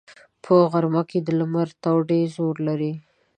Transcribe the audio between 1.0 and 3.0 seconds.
کې د لمر تاو ډېر زور لري